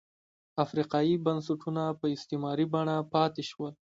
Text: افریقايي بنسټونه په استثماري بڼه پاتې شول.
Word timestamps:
افریقايي 0.63 1.15
بنسټونه 1.25 1.83
په 1.99 2.05
استثماري 2.15 2.65
بڼه 2.73 2.95
پاتې 3.13 3.43
شول. 3.49 3.73